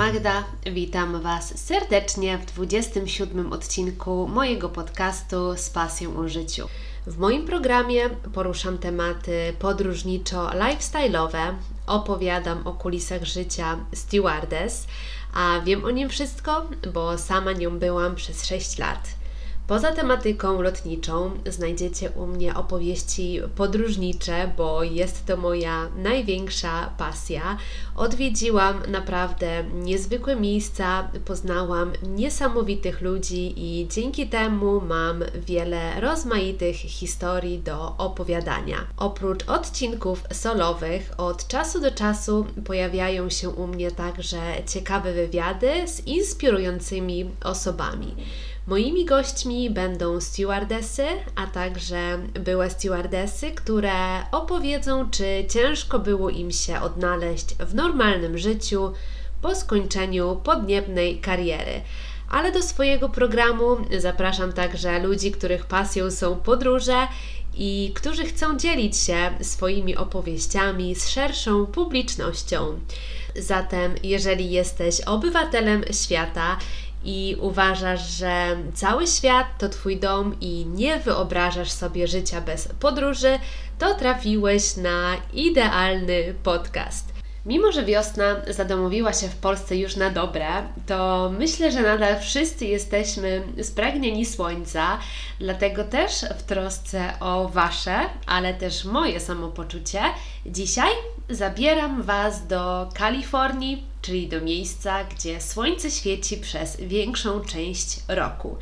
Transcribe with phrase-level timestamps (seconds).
[0.00, 6.68] Magda, witam Was serdecznie w 27 odcinku mojego podcastu z pasją o życiu.
[7.06, 11.54] W moim programie poruszam tematy podróżniczo-lifestyle'owe,
[11.86, 14.86] opowiadam o kulisach życia stewardess,
[15.34, 19.19] a wiem o nim wszystko, bo sama nią byłam przez 6 lat.
[19.70, 27.56] Poza tematyką lotniczą znajdziecie u mnie opowieści podróżnicze, bo jest to moja największa pasja.
[27.96, 37.96] Odwiedziłam naprawdę niezwykłe miejsca, poznałam niesamowitych ludzi i dzięki temu mam wiele rozmaitych historii do
[37.96, 38.76] opowiadania.
[38.96, 46.06] Oprócz odcinków solowych, od czasu do czasu pojawiają się u mnie także ciekawe wywiady z
[46.06, 48.16] inspirującymi osobami.
[48.66, 51.06] Moimi gośćmi będą stewardesy,
[51.36, 53.92] a także były stewardesy, które
[54.32, 58.92] opowiedzą, czy ciężko było im się odnaleźć w normalnym życiu
[59.42, 61.80] po skończeniu podniebnej kariery.
[62.30, 67.08] Ale do swojego programu zapraszam także ludzi, których pasją są podróże
[67.54, 72.80] i którzy chcą dzielić się swoimi opowieściami z szerszą publicznością.
[73.36, 76.58] Zatem, jeżeli jesteś obywatelem świata
[77.04, 83.38] i uważasz, że cały świat to Twój dom i nie wyobrażasz sobie życia bez podróży,
[83.78, 87.09] to trafiłeś na idealny podcast.
[87.46, 90.48] Mimo, że wiosna zadomowiła się w Polsce już na dobre,
[90.86, 94.98] to myślę, że nadal wszyscy jesteśmy spragnieni słońca,
[95.38, 100.00] dlatego też w trosce o Wasze, ale też moje samopoczucie,
[100.46, 100.90] dzisiaj
[101.28, 108.56] zabieram Was do Kalifornii, czyli do miejsca, gdzie słońce świeci przez większą część roku.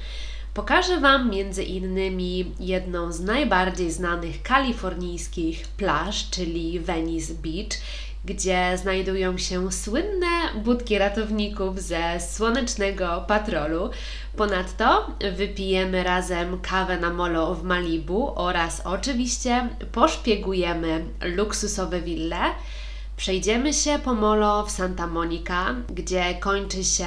[0.54, 7.78] Pokażę Wam między innymi jedną z najbardziej znanych kalifornijskich plaż, czyli Venice Beach,
[8.24, 10.26] gdzie znajdują się słynne
[10.64, 13.90] budki ratowników ze słonecznego patrolu.
[14.36, 22.40] Ponadto wypijemy razem kawę na molo w Malibu oraz oczywiście poszpiegujemy luksusowe wille.
[23.16, 27.06] Przejdziemy się po molo w Santa Monica, gdzie kończy się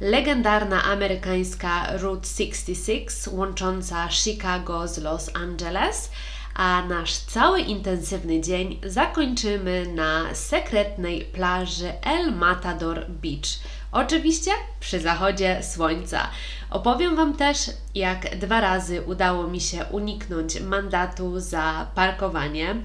[0.00, 6.10] legendarna amerykańska Route 66 łącząca Chicago z Los Angeles,
[6.54, 13.58] a nasz cały intensywny dzień zakończymy na sekretnej plaży El Matador Beach.
[13.92, 14.50] Oczywiście
[14.80, 16.28] przy zachodzie słońca.
[16.70, 17.58] Opowiem Wam też,
[17.94, 22.76] jak dwa razy udało mi się uniknąć mandatu za parkowanie.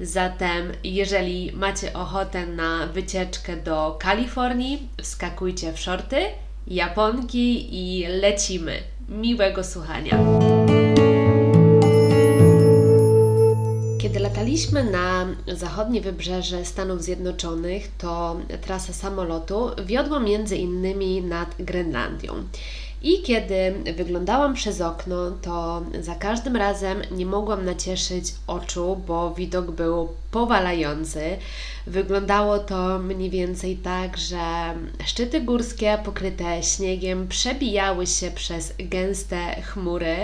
[0.00, 6.16] Zatem, jeżeli macie ochotę na wycieczkę do Kalifornii, wskakujcie w shorty,
[6.66, 8.82] japonki i lecimy.
[9.08, 10.18] Miłego słuchania.
[14.08, 22.34] Kiedy lataliśmy na zachodnie wybrzeże Stanów Zjednoczonych, to trasa samolotu wiodła między innymi nad Grenlandią.
[23.02, 29.70] I kiedy wyglądałam przez okno, to za każdym razem nie mogłam nacieszyć oczu, bo widok
[29.70, 31.36] był powalający.
[31.86, 34.38] Wyglądało to mniej więcej tak, że
[35.06, 40.16] szczyty górskie pokryte śniegiem przebijały się przez gęste chmury,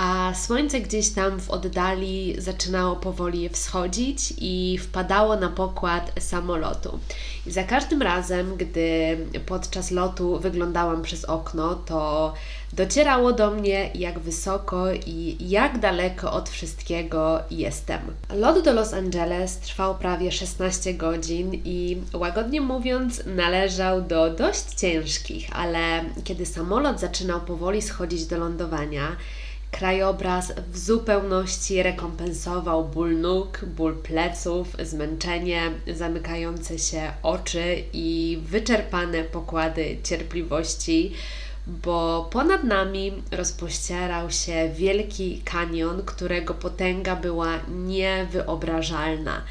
[0.00, 6.98] a słońce gdzieś tam w oddali zaczynało powoli wschodzić i wpadało na pokład samolotu.
[7.46, 9.16] I za każdym razem, gdy
[9.46, 12.34] podczas lotu wyglądałam przez okno, to
[12.72, 18.00] docierało do mnie, jak wysoko i jak daleko od wszystkiego jestem.
[18.34, 25.48] Lot do Los Angeles trwał prawie 16 godzin i łagodnie mówiąc, należał do dość ciężkich,
[25.52, 29.16] ale kiedy samolot zaczynał powoli schodzić do lądowania,
[29.70, 39.98] Krajobraz w zupełności rekompensował ból nóg, ból pleców, zmęczenie, zamykające się oczy i wyczerpane pokłady
[40.04, 41.12] cierpliwości,
[41.66, 49.42] bo ponad nami rozpościerał się wielki kanion, którego potęga była niewyobrażalna.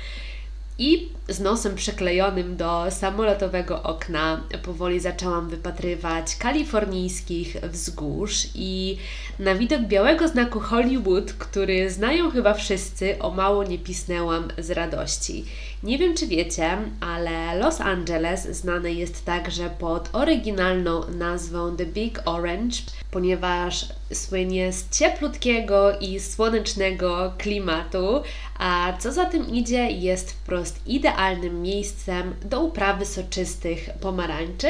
[0.77, 8.97] I z nosem przyklejonym do samolotowego okna powoli zaczęłam wypatrywać kalifornijskich wzgórz i
[9.39, 15.45] na widok białego znaku Hollywood, który znają chyba wszyscy, o mało nie pisnęłam z radości.
[15.83, 22.21] Nie wiem czy wiecie, ale Los Angeles znane jest także pod oryginalną nazwą The Big
[22.25, 22.77] Orange,
[23.11, 28.21] ponieważ słynie z cieplutkiego i słonecznego klimatu,
[28.59, 30.81] a co za tym idzie, jest wprost
[31.17, 34.67] idealnym miejscem do uprawy soczystych pomarańczy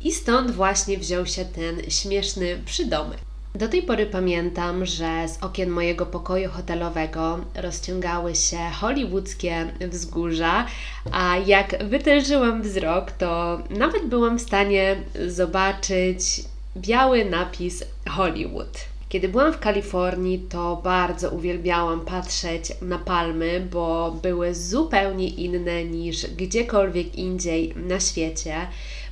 [0.00, 3.18] i stąd właśnie wziął się ten śmieszny przydomek.
[3.54, 10.66] Do tej pory pamiętam, że z okien mojego pokoju hotelowego rozciągały się hollywoodzkie wzgórza,
[11.12, 14.96] a jak wytężyłam wzrok, to nawet byłam w stanie
[15.26, 16.44] zobaczyć
[16.76, 18.95] biały napis Hollywood.
[19.16, 26.26] Kiedy byłam w Kalifornii, to bardzo uwielbiałam patrzeć na palmy, bo były zupełnie inne niż
[26.26, 28.54] gdziekolwiek indziej na świecie.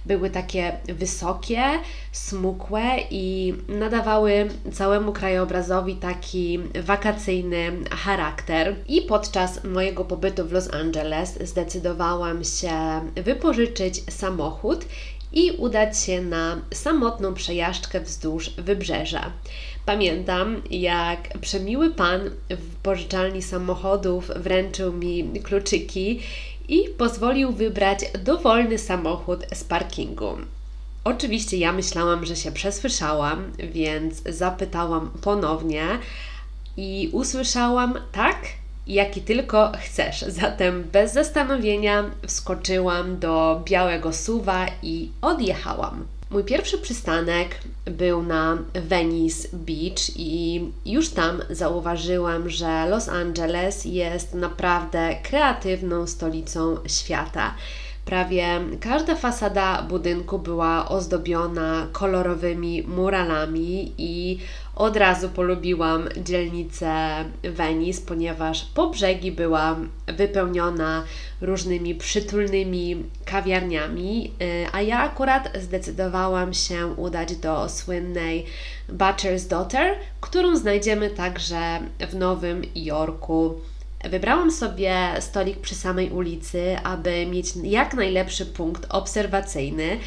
[0.07, 1.63] Były takie wysokie,
[2.13, 8.77] smukłe i nadawały całemu krajobrazowi taki wakacyjny charakter.
[8.89, 14.85] I podczas mojego pobytu w Los Angeles zdecydowałam się wypożyczyć samochód
[15.33, 19.33] i udać się na samotną przejażdżkę wzdłuż wybrzeża.
[19.87, 22.21] Pamiętam, jak przemiły pan
[22.51, 26.21] w pożyczalni samochodów wręczył mi kluczyki
[26.69, 30.37] i pozwolił wybrać dowolny samochód z parkingu.
[31.05, 35.85] Oczywiście ja myślałam, że się przesłyszałam, więc zapytałam ponownie
[36.77, 38.37] i usłyszałam tak,
[38.87, 40.25] jaki tylko chcesz.
[40.29, 46.07] Zatem bez zastanowienia wskoczyłam do białego suwa i odjechałam.
[46.31, 54.35] Mój pierwszy przystanek był na Venice Beach i już tam zauważyłam, że Los Angeles jest
[54.35, 57.55] naprawdę kreatywną stolicą świata.
[58.05, 64.39] Prawie każda fasada budynku była ozdobiona kolorowymi muralami i
[64.77, 71.05] od razu polubiłam dzielnicę Venice, ponieważ po brzegi była wypełniona
[71.41, 78.47] różnymi przytulnymi kawiarniami, y, a ja akurat zdecydowałam się udać do słynnej
[78.89, 81.81] Butcher's Daughter, którą znajdziemy także
[82.11, 83.55] w Nowym Jorku.
[84.11, 89.99] Wybrałam sobie stolik przy samej ulicy, aby mieć jak najlepszy punkt obserwacyjny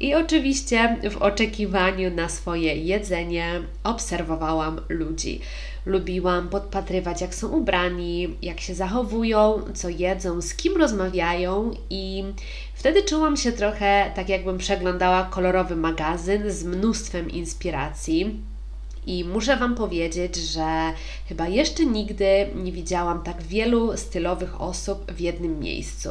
[0.00, 5.40] i oczywiście w oczekiwaniu na swoje jedzenie obserwowałam ludzi.
[5.86, 12.24] Lubiłam podpatrywać, jak są ubrani, jak się zachowują, co jedzą, z kim rozmawiają, i
[12.74, 18.40] wtedy czułam się trochę tak, jakbym przeglądała kolorowy magazyn z mnóstwem inspiracji.
[19.06, 20.92] I muszę Wam powiedzieć, że
[21.28, 26.08] chyba jeszcze nigdy nie widziałam tak wielu stylowych osób w jednym miejscu.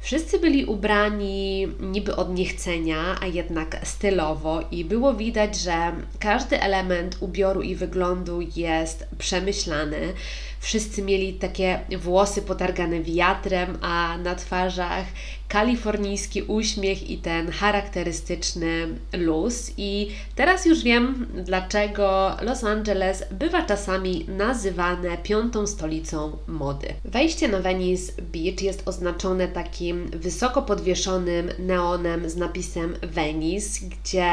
[0.00, 7.16] Wszyscy byli ubrani niby od niechcenia, a jednak stylowo, i było widać, że każdy element
[7.20, 10.12] ubioru i wyglądu jest przemyślany.
[10.62, 15.04] Wszyscy mieli takie włosy potargane wiatrem, a na twarzach
[15.48, 19.72] kalifornijski uśmiech i ten charakterystyczny luz.
[19.76, 26.88] I teraz już wiem, dlaczego Los Angeles bywa czasami nazywane piątą stolicą mody.
[27.04, 34.32] Wejście na Venice Beach jest oznaczone takim wysoko podwieszonym neonem z napisem Venice, gdzie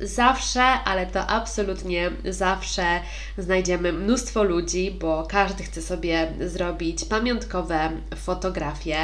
[0.00, 3.00] zawsze, ale to absolutnie zawsze
[3.38, 8.96] znajdziemy mnóstwo ludzi, bo każdy chce sobie zrobić pamiątkowe fotografie.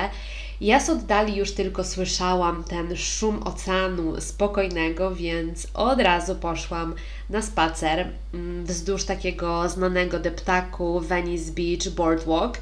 [0.61, 6.95] Ja z oddali już tylko słyszałam ten szum oceanu spokojnego, więc od razu poszłam
[7.31, 12.59] na spacer mm, wzdłuż takiego znanego deptaku Venice Beach Boardwalk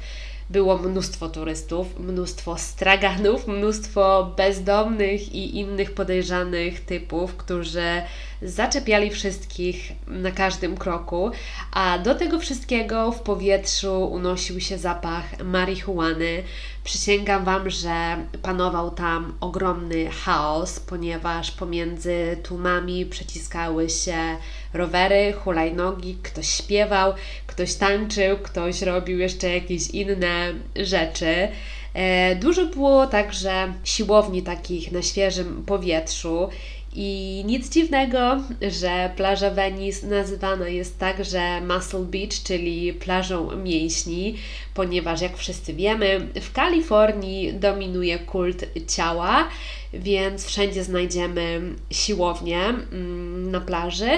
[0.49, 8.01] było mnóstwo turystów, mnóstwo straganów, mnóstwo bezdomnych i innych podejrzanych typów, którzy
[8.41, 11.31] zaczepiali wszystkich na każdym kroku,
[11.71, 16.43] a do tego wszystkiego w powietrzu unosił się zapach marihuany.
[16.83, 24.17] Przysięgam Wam, że panował tam ogromny chaos, ponieważ pomiędzy tłumami przeciskały się
[24.73, 27.13] rowery, hulajnogi, ktoś śpiewał,
[27.47, 31.47] ktoś tańczył, ktoś robił jeszcze jakieś inne rzeczy.
[31.93, 36.49] E, dużo było także siłowni takich na świeżym powietrzu
[36.95, 44.35] i nic dziwnego, że plaża Venice nazywana jest także Muscle Beach, czyli plażą mięśni,
[44.73, 49.49] ponieważ jak wszyscy wiemy, w Kalifornii dominuje kult ciała,
[49.93, 54.09] więc wszędzie znajdziemy siłownię mm, na plaży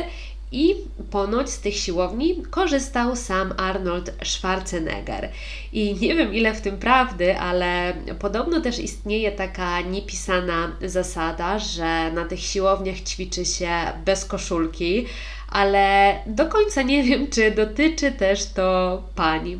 [0.56, 0.76] i
[1.12, 5.30] ponoć z tych siłowni korzystał sam Arnold Schwarzenegger.
[5.74, 12.12] I nie wiem ile w tym prawdy, ale podobno też istnieje taka niepisana zasada, że
[12.12, 13.70] na tych siłowniach ćwiczy się
[14.06, 15.06] bez koszulki,
[15.50, 19.60] ale do końca nie wiem, czy dotyczy też to pań.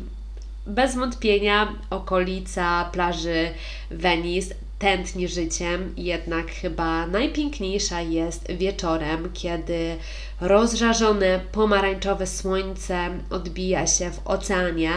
[0.66, 3.50] Bez wątpienia okolica plaży
[3.90, 9.96] Venice tętni życiem, jednak chyba najpiękniejsza jest wieczorem, kiedy
[10.40, 14.90] rozżarzone pomarańczowe słońce odbija się w oceanie,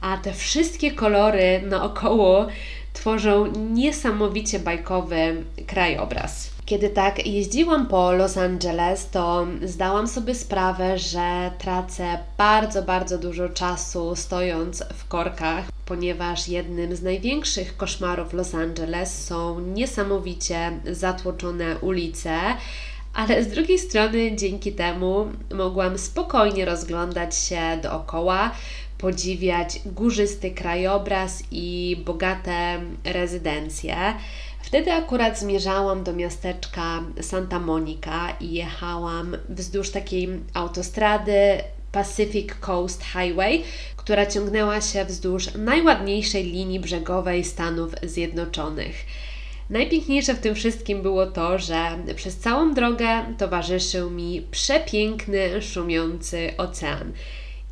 [0.00, 2.46] a te wszystkie kolory naokoło
[2.94, 6.54] tworzą niesamowicie bajkowy krajobraz.
[6.66, 13.48] Kiedy tak jeździłam po Los Angeles, to zdałam sobie sprawę, że tracę bardzo, bardzo dużo
[13.48, 22.38] czasu stojąc w korkach, ponieważ jednym z największych koszmarów Los Angeles są niesamowicie zatłoczone ulice.
[23.14, 28.50] Ale z drugiej strony, dzięki temu mogłam spokojnie rozglądać się dookoła,
[29.04, 33.96] podziwiać górzysty krajobraz i bogate rezydencje.
[34.62, 41.32] Wtedy akurat zmierzałam do miasteczka Santa Monica i jechałam wzdłuż takiej autostrady
[41.92, 43.62] Pacific Coast Highway,
[43.96, 48.94] która ciągnęła się wzdłuż najładniejszej linii brzegowej Stanów Zjednoczonych.
[49.70, 57.12] Najpiękniejsze w tym wszystkim było to, że przez całą drogę towarzyszył mi przepiękny, szumiący ocean.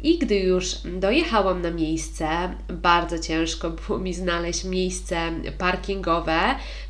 [0.03, 6.41] I gdy już dojechałam na miejsce, bardzo ciężko było mi znaleźć miejsce parkingowe,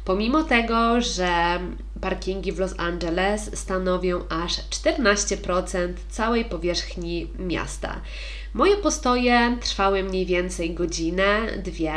[0.05, 1.61] pomimo tego, że
[2.01, 8.01] parkingi w Los Angeles stanowią aż 14% całej powierzchni miasta.
[8.55, 11.93] Moje postoje trwały mniej więcej godzinę, dwie,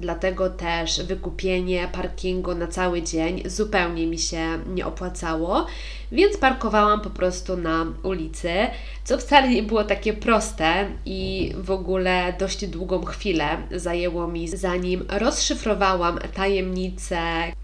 [0.00, 5.66] dlatego też wykupienie parkingu na cały dzień zupełnie mi się nie opłacało,
[6.12, 8.50] więc parkowałam po prostu na ulicy,
[9.04, 15.04] co wcale nie było takie proste i w ogóle dość długą chwilę zajęło mi, zanim
[15.08, 17.18] rozszyfrowałam tajemnicę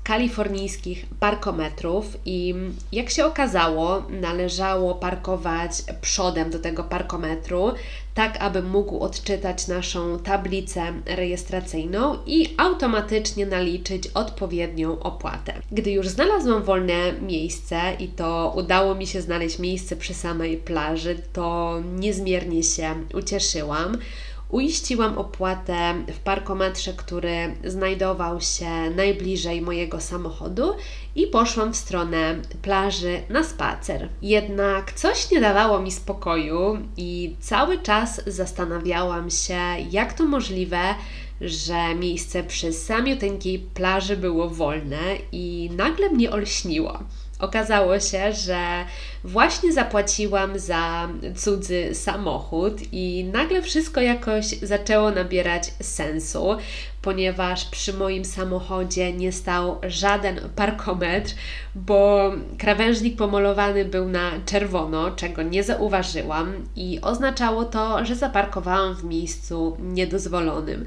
[0.04, 2.54] kalifornijskich parkometrów i
[2.92, 7.72] jak się okazało, należało parkować przodem do tego parkometru,
[8.14, 15.54] tak aby mógł odczytać naszą tablicę rejestracyjną i automatycznie naliczyć odpowiednią opłatę.
[15.72, 21.16] Gdy już znalazłam wolne miejsce i to udało mi się znaleźć miejsce przy samej plaży,
[21.32, 23.98] to niezmiernie się ucieszyłam
[24.48, 30.74] uiściłam opłatę w parkometrze, który znajdował się najbliżej mojego samochodu
[31.16, 34.08] i poszłam w stronę plaży na spacer.
[34.22, 39.60] Jednak coś nie dawało mi spokoju i cały czas zastanawiałam się,
[39.90, 40.94] jak to możliwe,
[41.40, 46.98] że miejsce przy samiuteńkiej plaży było wolne i nagle mnie olśniło.
[47.44, 48.84] Okazało się, że
[49.24, 56.56] właśnie zapłaciłam za cudzy samochód i nagle wszystko jakoś zaczęło nabierać sensu,
[57.04, 61.34] ponieważ przy moim samochodzie nie stał żaden parkometr,
[61.74, 69.04] bo krawężnik pomolowany był na czerwono, czego nie zauważyłam i oznaczało to, że zaparkowałam w
[69.04, 70.84] miejscu niedozwolonym.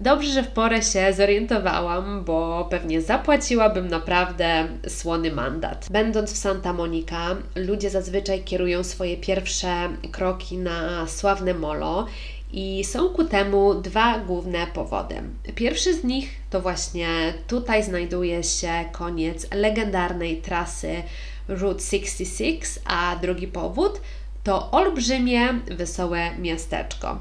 [0.00, 5.86] Dobrze, że w porę się zorientowałam, bo pewnie zapłaciłabym naprawdę słony mandat.
[5.90, 12.06] Będąc w Santa Monica, ludzie zazwyczaj kierują swoje pierwsze kroki na sławne molo
[12.52, 15.14] i są ku temu dwa główne powody.
[15.54, 21.02] Pierwszy z nich to właśnie tutaj znajduje się koniec legendarnej trasy
[21.48, 24.00] Route 66, a drugi powód
[24.44, 27.18] to olbrzymie, wesołe miasteczko.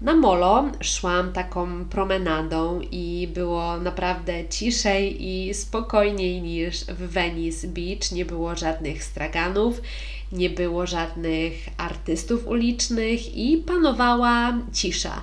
[0.00, 8.12] Na molo szłam taką promenadą i było naprawdę ciszej i spokojniej niż w Venice Beach.
[8.12, 9.80] Nie było żadnych straganów,
[10.32, 15.22] nie było żadnych artystów ulicznych i panowała cisza.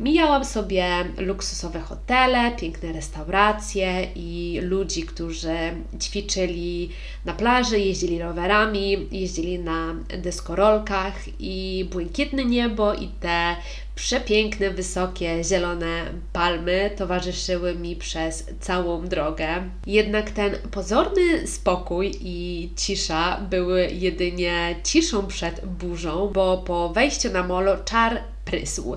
[0.00, 5.56] Mijałam sobie luksusowe hotele, piękne restauracje i ludzi, którzy
[6.00, 6.90] ćwiczyli
[7.24, 13.56] na plaży, jeździli rowerami, jeździli na deskorolkach i błękitne niebo i te
[13.94, 19.48] przepiękne, wysokie, zielone palmy towarzyszyły mi przez całą drogę.
[19.86, 27.42] Jednak ten pozorny spokój i cisza były jedynie ciszą przed burzą, bo po wejściu na
[27.42, 28.96] molo czar prysł.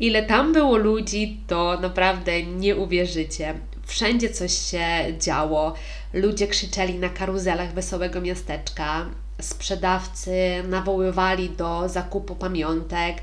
[0.00, 3.54] Ile tam było ludzi, to naprawdę nie uwierzycie.
[3.86, 4.86] Wszędzie coś się
[5.18, 5.74] działo.
[6.12, 9.06] Ludzie krzyczeli na karuzelach wesołego miasteczka,
[9.40, 10.32] sprzedawcy
[10.68, 13.16] nawoływali do zakupu pamiątek,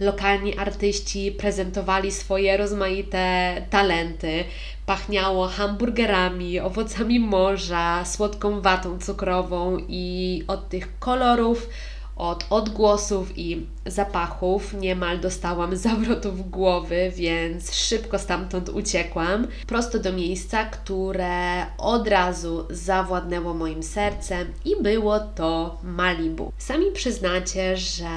[0.00, 4.44] lokalni artyści prezentowali swoje rozmaite talenty.
[4.86, 11.68] Pachniało hamburgerami, owocami morza, słodką watą cukrową i od tych kolorów
[12.16, 20.64] od odgłosów i zapachów niemal dostałam zawrotów głowy, więc szybko stamtąd uciekłam, prosto do miejsca,
[20.64, 26.52] które od razu zawładnęło moim sercem i było to Malibu.
[26.58, 28.08] Sami przyznacie, że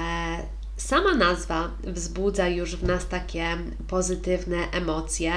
[0.79, 5.33] Sama nazwa wzbudza już w nas takie pozytywne emocje.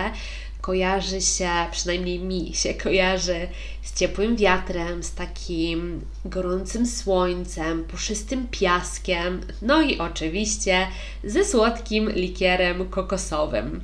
[0.63, 3.49] Kojarzy się, przynajmniej mi się kojarzy
[3.83, 10.87] z ciepłym wiatrem, z takim gorącym słońcem, puszystym piaskiem, no i oczywiście
[11.25, 13.81] ze słodkim likierem kokosowym.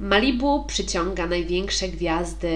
[0.00, 2.50] Malibu przyciąga największe gwiazdy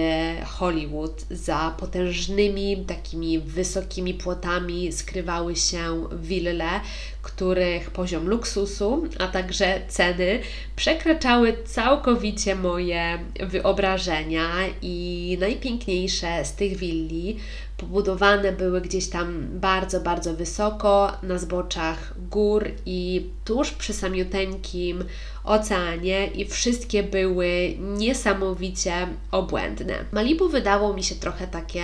[0.45, 1.25] Hollywood.
[1.31, 6.79] Za potężnymi, takimi wysokimi płotami skrywały się wille,
[7.21, 10.39] których poziom luksusu, a także ceny
[10.75, 14.47] przekraczały całkowicie moje wyobrażenia
[14.81, 17.37] i najpiękniejsze z tych willi
[17.79, 25.03] pobudowane były gdzieś tam bardzo, bardzo wysoko na zboczach gór i tuż przy samiuteńkim
[25.43, 28.93] oceanie i wszystkie były niesamowicie
[29.31, 29.93] obłędne.
[30.11, 31.83] Malibu wydało mi się trochę takie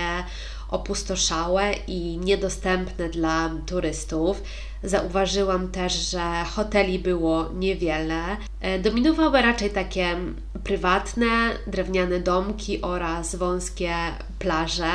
[0.68, 4.42] opustoszałe i niedostępne dla turystów.
[4.82, 8.36] Zauważyłam też, że hoteli było niewiele.
[8.60, 10.16] E, dominowały raczej takie
[10.64, 11.26] prywatne,
[11.66, 13.94] drewniane domki oraz wąskie
[14.38, 14.90] plaże,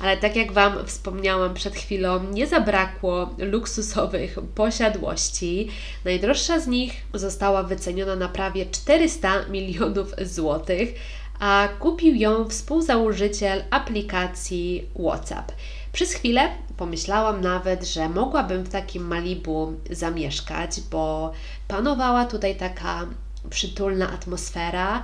[0.00, 5.68] ale tak jak Wam wspomniałam przed chwilą, nie zabrakło luksusowych posiadłości.
[6.04, 10.94] Najdroższa z nich została wyceniona na prawie 400 milionów złotych,
[11.44, 15.52] a kupił ją współzałożyciel aplikacji WhatsApp.
[15.92, 21.32] Przez chwilę pomyślałam nawet, że mogłabym w takim Malibu zamieszkać, bo
[21.68, 23.06] panowała tutaj taka
[23.50, 25.02] przytulna atmosfera.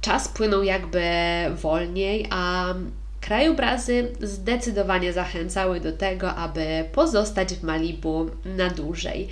[0.00, 1.02] Czas płynął jakby
[1.54, 2.74] wolniej, a
[3.20, 9.28] krajobrazy zdecydowanie zachęcały do tego, aby pozostać w Malibu na dłużej.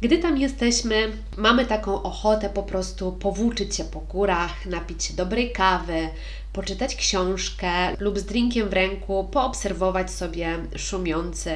[0.00, 5.52] Gdy tam jesteśmy, mamy taką ochotę po prostu powłóczyć się po górach, napić się dobrej
[5.52, 6.08] kawy,
[6.52, 11.54] poczytać książkę lub z drinkiem w ręku poobserwować sobie szumiący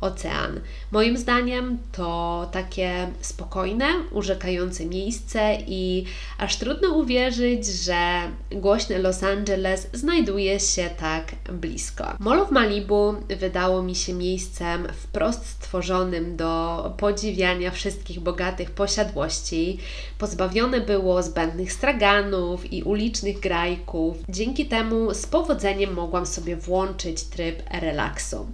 [0.00, 0.60] ocean.
[0.90, 6.04] Moim zdaniem to takie spokojne, urzekające miejsce i
[6.38, 12.04] aż trudno uwierzyć, że głośny Los Angeles znajduje się tak blisko.
[12.18, 19.78] Molo w Malibu wydało mi się miejscem wprost stworzonym do podziwiania wszystkich bogatych posiadłości.
[20.18, 24.16] Pozbawione było zbędnych straganów i ulicznych grajków.
[24.28, 28.46] Dzięki temu z powodzeniem mogłam sobie włączyć tryb relaksu.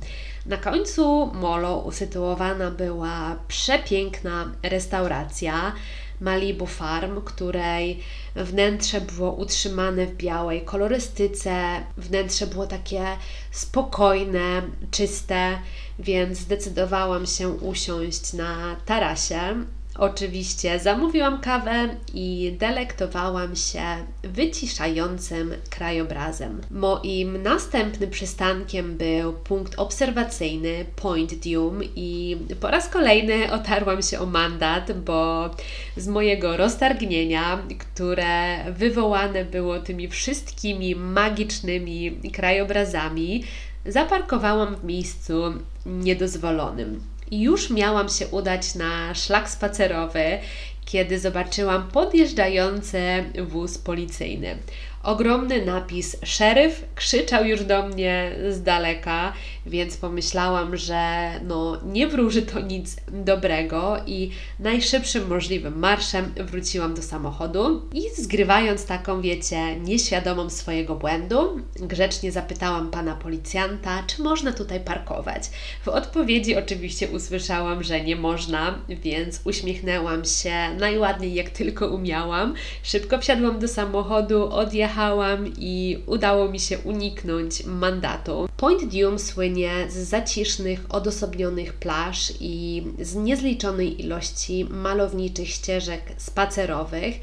[0.46, 5.72] Na końcu molo usytuowana była przepiękna restauracja
[6.20, 8.00] Malibu Farm, której
[8.36, 11.54] wnętrze było utrzymane w białej kolorystyce.
[11.96, 13.06] Wnętrze było takie
[13.50, 15.58] spokojne, czyste,
[15.98, 19.64] więc zdecydowałam się usiąść na tarasie
[19.98, 23.82] Oczywiście zamówiłam kawę i delektowałam się
[24.22, 26.60] wyciszającym krajobrazem.
[26.70, 34.26] Moim następnym przystankiem był punkt obserwacyjny Point Dume i po raz kolejny otarłam się o
[34.26, 35.50] mandat, bo
[35.96, 43.44] z mojego roztargnienia, które wywołane było tymi wszystkimi magicznymi krajobrazami,
[43.86, 45.42] zaparkowałam w miejscu
[45.86, 47.00] niedozwolonym.
[47.40, 50.38] Już miałam się udać na szlak spacerowy,
[50.84, 54.56] kiedy zobaczyłam podjeżdżający wóz policyjny.
[55.02, 59.32] Ogromny napis szeryf krzyczał już do mnie z daleka,
[59.66, 67.02] więc pomyślałam, że no nie wróży to nic dobrego i najszybszym możliwym marszem wróciłam do
[67.02, 74.80] samochodu i zgrywając taką, wiecie, nieświadomą swojego błędu, grzecznie zapytałam pana policjanta, czy można tutaj
[74.80, 75.50] parkować.
[75.84, 82.54] W odpowiedzi oczywiście usłyszałam, że nie można, więc uśmiechnęłam się najładniej jak tylko umiałam.
[82.82, 88.48] Szybko wsiadłam do samochodu, odjechałam i udało mi się uniknąć mandatu.
[88.56, 89.53] Point Dume słynie
[89.88, 97.14] z zacisznych, odosobnionych plaż i z niezliczonej ilości malowniczych ścieżek spacerowych.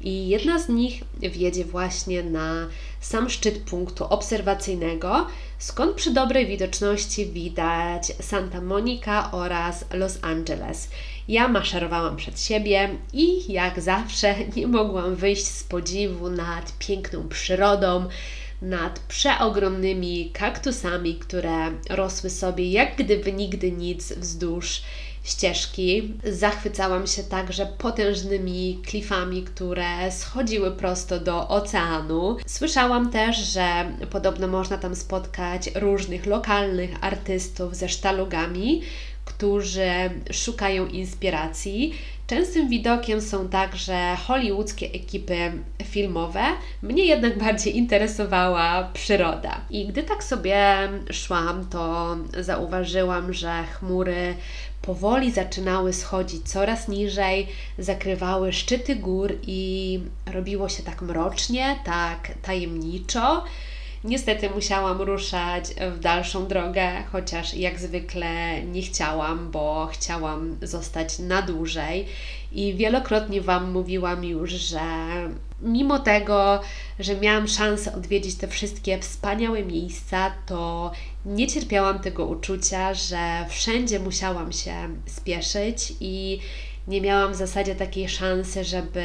[0.00, 2.66] I jedna z nich wiedzie właśnie na
[3.00, 5.26] sam szczyt punktu obserwacyjnego,
[5.58, 10.88] skąd przy dobrej widoczności widać Santa Monica oraz Los Angeles.
[11.28, 18.08] Ja maszerowałam przed siebie i jak zawsze nie mogłam wyjść z podziwu nad piękną przyrodą,
[18.62, 24.82] nad przeogromnymi kaktusami, które rosły sobie jak gdyby nigdy nic wzdłuż
[25.24, 26.14] ścieżki.
[26.24, 32.36] Zachwycałam się także potężnymi klifami, które schodziły prosto do oceanu.
[32.46, 38.82] Słyszałam też, że podobno można tam spotkać różnych lokalnych artystów ze sztalugami,
[39.24, 39.90] którzy
[40.32, 41.94] szukają inspiracji.
[42.26, 45.52] Częstym widokiem są także hollywoodzkie ekipy
[45.84, 46.42] filmowe.
[46.82, 49.60] Mnie jednak bardziej interesowała przyroda.
[49.70, 54.34] I gdy tak sobie szłam, to zauważyłam, że chmury
[54.82, 60.00] powoli zaczynały schodzić coraz niżej, zakrywały szczyty gór i
[60.32, 63.44] robiło się tak mrocznie, tak tajemniczo.
[64.04, 71.42] Niestety musiałam ruszać w dalszą drogę, chociaż jak zwykle nie chciałam, bo chciałam zostać na
[71.42, 72.06] dłużej.
[72.52, 74.80] I wielokrotnie Wam mówiłam już, że
[75.62, 76.60] mimo tego,
[76.98, 80.92] że miałam szansę odwiedzić te wszystkie wspaniałe miejsca, to
[81.26, 84.74] nie cierpiałam tego uczucia, że wszędzie musiałam się
[85.06, 86.40] spieszyć i
[86.88, 89.04] nie miałam w zasadzie takiej szansy, żeby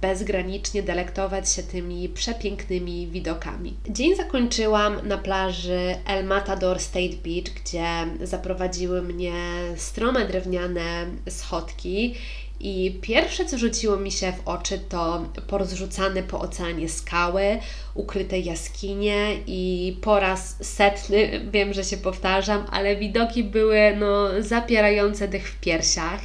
[0.00, 3.74] bezgranicznie delektować się tymi przepięknymi widokami.
[3.88, 7.86] Dzień zakończyłam na plaży El Matador State Beach, gdzie
[8.26, 9.32] zaprowadziły mnie
[9.76, 12.14] strome drewniane schodki
[12.60, 17.58] i pierwsze, co rzuciło mi się w oczy, to porozrzucane po oceanie skały,
[17.94, 25.28] ukryte jaskinie i po raz setny, wiem, że się powtarzam, ale widoki były no, zapierające
[25.28, 26.20] dych w piersiach.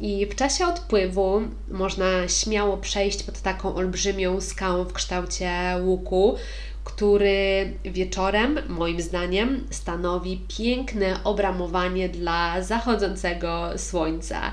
[0.00, 5.50] I w czasie odpływu można śmiało przejść pod taką olbrzymią skałą w kształcie
[5.82, 6.36] łuku,
[6.84, 14.52] który wieczorem, moim zdaniem, stanowi piękne obramowanie dla zachodzącego słońca.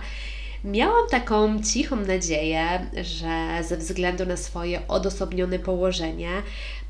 [0.64, 6.30] Miałam taką cichą nadzieję, że ze względu na swoje odosobnione położenie,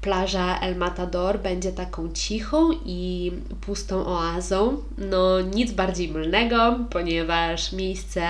[0.02, 3.32] plaża El Matador będzie taką cichą i
[3.62, 4.78] pustą oazą.
[4.98, 8.22] No, nic bardziej mylnego, ponieważ miejsce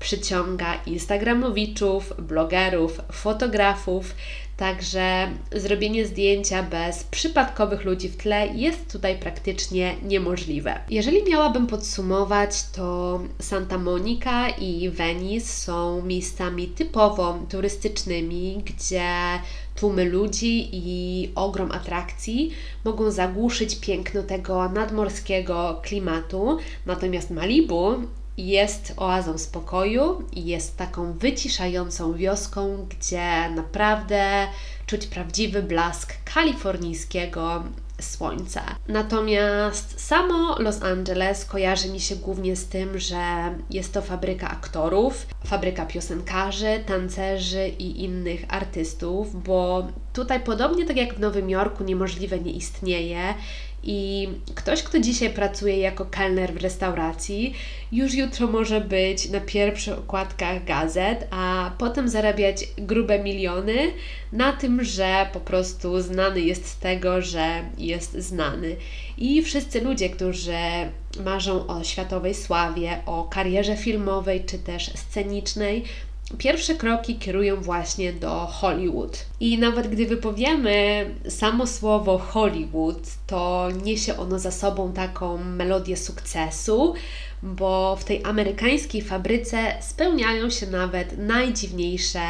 [0.00, 4.14] przyciąga Instagramowiczów, blogerów, fotografów,
[4.56, 10.80] Także zrobienie zdjęcia bez przypadkowych ludzi w tle jest tutaj praktycznie niemożliwe.
[10.90, 19.10] Jeżeli miałabym podsumować, to Santa Monica i Venice są miejscami typowo turystycznymi, gdzie
[19.76, 22.50] tłumy ludzi i ogrom atrakcji
[22.84, 26.58] mogą zagłuszyć piękno tego nadmorskiego klimatu.
[26.86, 27.94] Natomiast Malibu
[28.36, 34.46] jest oazą spokoju i jest taką wyciszającą wioską, gdzie naprawdę
[34.86, 37.62] czuć prawdziwy blask kalifornijskiego
[38.00, 38.62] słońca.
[38.88, 45.26] Natomiast samo Los Angeles kojarzy mi się głównie z tym, że jest to fabryka aktorów,
[45.46, 52.38] fabryka piosenkarzy, tancerzy i innych artystów, bo tutaj podobnie tak jak w Nowym Jorku niemożliwe
[52.38, 53.34] nie istnieje
[53.82, 57.54] i ktoś, kto dzisiaj pracuje jako kelner w restauracji,
[57.92, 63.92] już jutro może być na pierwszych okładkach gazet, a potem zarabiać grube miliony
[64.32, 68.76] na tym, że po prostu znany jest z tego, że jest znany.
[69.18, 70.58] I wszyscy ludzie, którzy
[71.24, 75.84] marzą o światowej sławie, o karierze filmowej czy też scenicznej,
[76.38, 79.24] pierwsze kroki kierują właśnie do Hollywood.
[79.40, 86.94] I nawet gdy wypowiemy samo słowo Hollywood, to niesie ono za sobą taką melodię sukcesu,
[87.42, 92.20] bo w tej amerykańskiej fabryce spełniają się nawet najdziwniejsze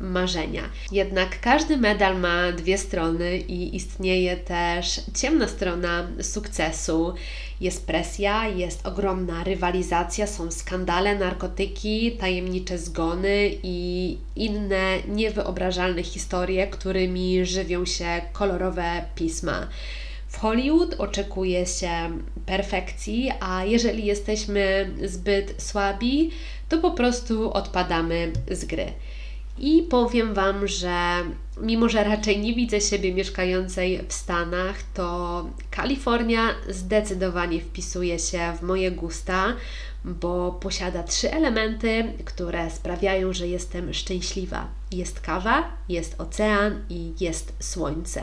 [0.00, 0.62] marzenia.
[0.92, 7.14] Jednak każdy medal ma dwie strony i istnieje też ciemna strona sukcesu.
[7.62, 17.46] Jest presja, jest ogromna rywalizacja, są skandale, narkotyki, tajemnicze zgony i inne niewyobrażalne historie, którymi
[17.46, 19.68] żywią się kolorowe pisma.
[20.28, 21.90] W Hollywood oczekuje się
[22.46, 26.30] perfekcji, a jeżeli jesteśmy zbyt słabi,
[26.68, 28.86] to po prostu odpadamy z gry.
[29.58, 31.24] I powiem Wam, że
[31.60, 38.62] mimo że raczej nie widzę siebie mieszkającej w Stanach, to Kalifornia zdecydowanie wpisuje się w
[38.62, 39.56] moje gusta,
[40.04, 44.68] bo posiada trzy elementy, które sprawiają, że jestem szczęśliwa.
[44.92, 48.22] Jest kawa, jest ocean i jest słońce.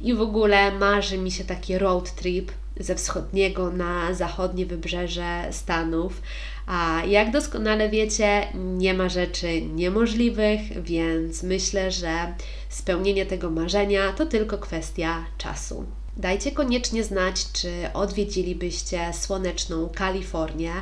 [0.00, 6.22] I w ogóle marzy mi się taki road trip ze wschodniego na zachodnie wybrzeże Stanów.
[6.66, 12.34] A jak doskonale wiecie, nie ma rzeczy niemożliwych, więc myślę, że
[12.68, 15.84] spełnienie tego marzenia to tylko kwestia czasu.
[16.16, 20.72] Dajcie koniecznie znać, czy odwiedzilibyście słoneczną Kalifornię,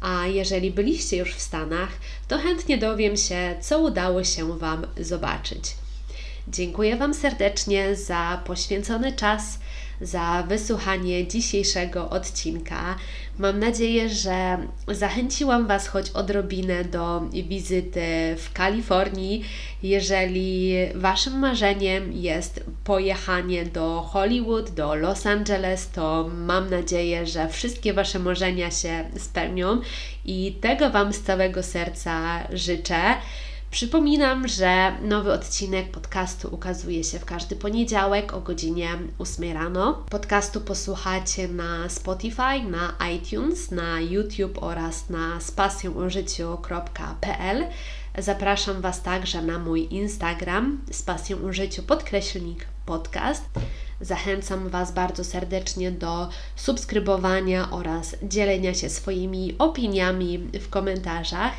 [0.00, 1.88] a jeżeli byliście już w Stanach,
[2.28, 5.76] to chętnie dowiem się, co udało się Wam zobaczyć.
[6.48, 9.58] Dziękuję Wam serdecznie za poświęcony czas
[10.00, 12.96] za wysłuchanie dzisiejszego odcinka.
[13.38, 19.44] Mam nadzieję, że zachęciłam Was choć odrobinę do wizyty w Kalifornii.
[19.82, 27.92] Jeżeli Waszym marzeniem jest pojechanie do Hollywood, do Los Angeles, to mam nadzieję, że wszystkie
[27.92, 29.80] Wasze marzenia się spełnią
[30.24, 33.00] i tego Wam z całego serca życzę.
[33.74, 40.04] Przypominam, że nowy odcinek podcastu ukazuje się w każdy poniedziałek o godzinie 8 rano.
[40.10, 47.66] Podcastu posłuchacie na Spotify, na iTunes, na YouTube oraz na spasjonużyciu.pl.
[48.18, 53.44] Zapraszam Was także na mój Instagram z pasją użyciu podkreślnik podcast.
[54.00, 61.52] Zachęcam Was bardzo serdecznie do subskrybowania oraz dzielenia się swoimi opiniami w komentarzach.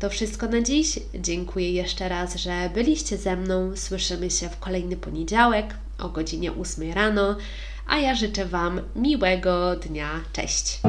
[0.00, 0.98] To wszystko na dziś.
[1.14, 3.76] Dziękuję jeszcze raz, że byliście ze mną.
[3.76, 7.36] Słyszymy się w kolejny poniedziałek o godzinie 8 rano,
[7.88, 10.10] a ja życzę Wam miłego dnia.
[10.32, 10.80] Cześć!